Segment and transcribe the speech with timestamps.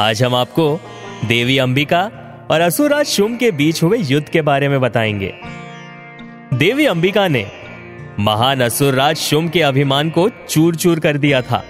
[0.00, 0.80] आज हम आपको
[1.24, 2.10] देवी अंबिका
[2.50, 5.34] और असुरराज शुम के बीच हुए युद्ध के बारे में बताएँगे।
[6.54, 7.50] देवी अंबिका ने
[8.18, 11.64] महान असुरराज शुम के अभिमान को चूर चूर कर दिया था,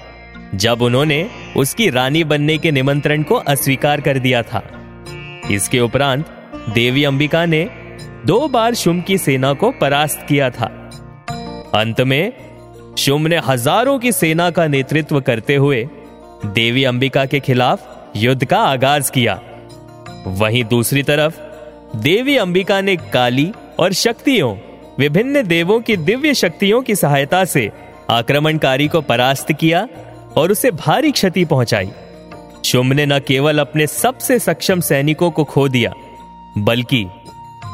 [0.54, 4.62] जब उन्होंने उसकी रानी बनने के निमंत्रण को अस्वीकार कर दिया था।
[5.50, 6.26] इसके उपरांत
[6.74, 7.68] देवी अंबिका ने
[8.26, 10.66] दो बार शुम की सेना को परास्त किया था।
[11.74, 12.32] अंत में,
[12.98, 15.88] शुम ने हज़ारों की सेना का नेतृत्व करते हुए
[16.46, 19.38] देवी अंबिका के खिलाफ युद्ध का आगाज़ किया।
[20.26, 21.38] वहीं दूसरी तरफ़,
[21.96, 24.54] देवी अंबिका ने काली और शक्तियों,
[24.98, 27.70] विभिन्न देवों की दिव्य शक्तियों की सहायता से
[28.10, 29.86] आक्रमणकारी को परास्त किया
[30.36, 31.90] और उसे भारी क्षति पहुंचाई।
[32.64, 35.92] शुम्भ ने न केवल अपने सबसे सक्षम सैनिकों को खो दिया,
[36.58, 37.06] बल्कि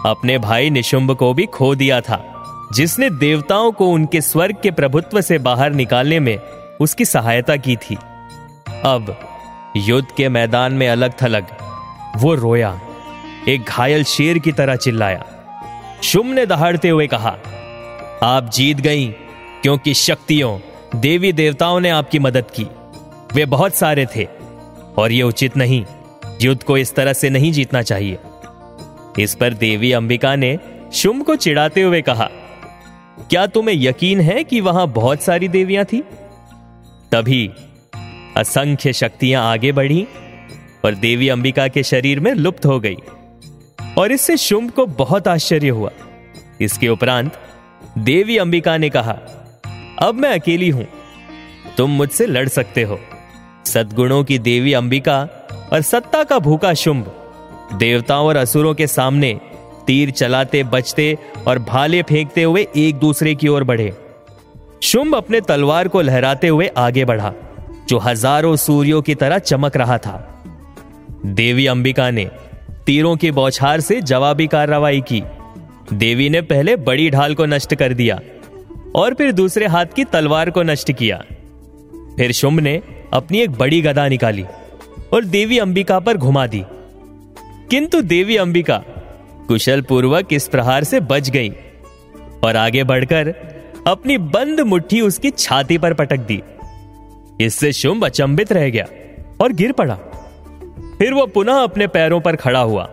[0.06, 2.28] अपने भाई निशुंभ को भी खो दिया था।
[2.72, 6.38] जिसने देवताओं को उनके स्वर्ग के प्रभुत्व से बाहर निकालने में
[6.80, 7.94] उसकी सहायता की थी।
[8.84, 9.28] अब
[9.76, 11.46] युद्ध के मैदान में अलग थलग,
[12.16, 12.80] वो रोया,
[13.48, 15.24] एक घायल शेर की तरह चिल्लाया।
[16.02, 17.36] शुम ने दहाड़ते हुए कहा,
[18.22, 19.08] आप जीत गई,
[19.62, 20.58] क्योंकि शक्तियों,
[21.00, 22.66] देवी देवताओं ने आपकी मदद की।
[23.34, 24.28] वे बहुत सारे थे,
[24.98, 25.84] और यह उचित नहीं,
[26.42, 28.18] युद्ध को इस तरह से नहीं जीतना चाहिए।
[29.18, 30.58] इस पर देवी अंबिका ने
[30.92, 32.28] शुम को चिढ़ाते हुए कहा,
[33.30, 36.00] क्या तुम्हें यकीन है कि वहाँ बहुत सारी देवियाँ थी?
[37.12, 37.50] तभी
[38.36, 40.06] असंख्य शक्तियाँ आगे बढ़ी
[40.84, 42.96] और देवी अंबिका के शरीर में लुप्त हो गई
[43.98, 45.90] और इससे शुंभ को बहुत आश्चर्य हुआ।
[46.60, 47.38] इसके उपरांत
[47.98, 49.18] देवी अंबिका ने कहा,
[49.98, 50.86] अब मैं अकेली हूँ।
[51.76, 53.00] तुम मुझसे लड़ सकते हो।
[53.66, 55.20] सदगुणों की देवी अंबिका
[55.72, 57.18] और सत्ता का भूखा शुंभ।
[57.74, 59.38] देवताओं और असुरों के सामने
[59.86, 61.16] तीर चलाते, बचते
[61.48, 63.92] और भाले फेंकते हुए एक दूसरे की ओर बढ़े।
[64.82, 67.32] शुंभ अपने तलवार को लहराते हुए आगे बढ़ा,
[67.88, 70.18] जो हज़ारों सूर्यों की तरह चमक रहा था।
[71.26, 72.24] देवी अंबिका ने
[72.86, 75.22] तीरों की बौछार से जवाबी कार्रवाई की।
[75.92, 78.18] देवी ने पहले बड़ी ढाल को नष्ट कर दिया
[78.94, 81.22] और फिर दूसरे हाथ की तलवार को नष्ट किया।
[82.16, 82.80] फिर शुंभ ने
[83.12, 84.44] अपनी एक बड़ी गदा निकाली
[85.12, 86.62] और देवी अंबिका पर घुमा दी।
[87.72, 88.76] किंतु देवी अंबिका
[89.48, 91.50] कुशल पूर्वक इस प्रहार से बच गई
[92.44, 93.28] और आगे बढ़कर
[93.86, 96.42] अपनी बंद मुट्ठी उसकी छाती पर पटक दी।
[97.40, 98.86] इससे शुंभ अचंबित रह गया
[99.40, 99.94] और गिर पड़ा।
[100.98, 102.84] फिर वो पुनः अपने पैरों पर खड़ा हुआ।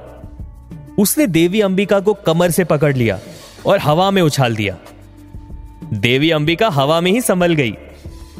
[0.99, 3.19] उसने देवी अंबिका को कमर से पकड़ लिया
[3.65, 4.77] और हवा में उछाल दिया।
[5.93, 7.73] देवी अंबिका हवा में ही संभल गई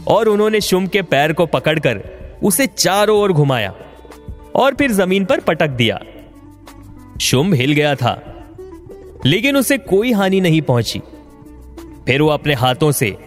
[0.08, 2.02] और उन्होंने शुंभ के पैर को पकड़कर
[2.44, 3.74] उसे चारों ओर घुमाया
[4.56, 6.00] और फिर ज़मीन पर पटक दिया।
[7.22, 8.36] शुंभ हिल गया था।
[9.26, 11.00] लेकिन उसे कोई हानि नहीं पहुँची।
[12.06, 13.18] फिर वो अपने हाथों से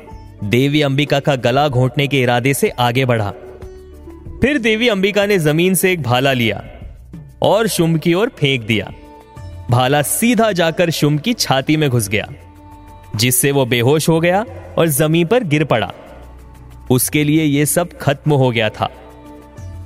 [0.45, 3.31] देवी अंबिका का गला घोंटने के इरादे से आगे बढ़ा।
[4.43, 6.65] फिर देवी अंबिका ने ज़मीन से एक भाला लिया
[7.43, 8.93] और शुंभ की ओर फेंक दिया।
[9.71, 12.29] भाला सीधा जाकर शुंभ की छाती में घुस गया,
[13.17, 14.45] जिससे वो बेहोश हो गया
[14.79, 15.93] और ज़मीन पर गिर पड़ा।
[16.91, 18.91] उसके लिए यह सब खत्म हो गया था।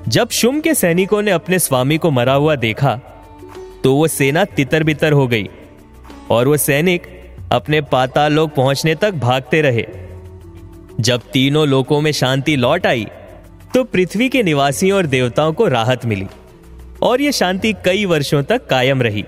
[0.09, 3.01] जब शुम के सैनिकों ने अपने स्वामी को मरा हुआ देखा
[3.87, 5.49] तो वो सेना तितर बितर हो गई
[6.31, 7.03] और वो सैनिक
[7.53, 9.85] अपने पाताल लोक पहुँचने तक भागते रहे।
[11.01, 13.07] जब तीनों लोकों में शांति लौट आई
[13.75, 16.27] तो पृथ्वी के निवासियों और देवताओं को राहत मिली
[17.03, 19.25] और यह शांति कई वर्षों तक कायम रही।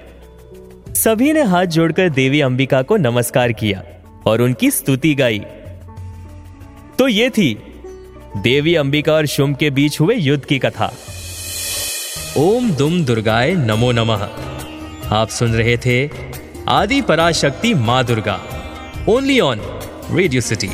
[0.94, 3.82] सभी ने हाथ जोड़कर देवी अंबिका को नमस्कार किया
[4.26, 5.38] और उनकी स्तुति गाई।
[6.98, 7.54] तो ये थी
[8.36, 10.92] देवी अंबिका और शुम के बीच हुए युद्ध की कथा।
[12.36, 14.28] ओम दुम दुर्गाय नमो नमः।
[15.12, 15.98] आप सुन रहे थे
[16.68, 18.38] आदि पराशक्ति माँ Durga
[19.08, 19.60] only on
[20.16, 20.68] radio city